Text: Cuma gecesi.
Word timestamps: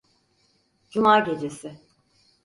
Cuma 0.91 1.19
gecesi. 1.25 1.69